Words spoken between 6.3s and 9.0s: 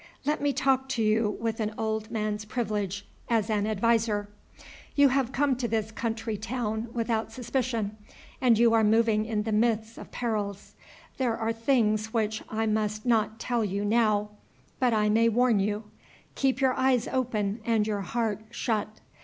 town without suspicion, and you are